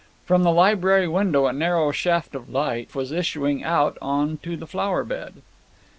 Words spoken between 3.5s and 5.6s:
out on to the flower bed.